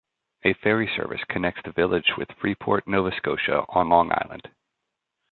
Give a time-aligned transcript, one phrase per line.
[0.43, 4.49] A ferry service connects the village with Freeport, Nova Scotia on Long Island.